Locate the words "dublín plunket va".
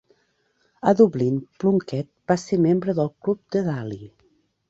1.01-2.37